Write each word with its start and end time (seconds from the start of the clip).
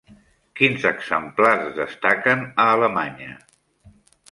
Quins 0.59 0.87
exemplars 0.89 1.77
destaquen 1.81 2.43
a 2.65 2.67
Alemanya? 2.79 3.39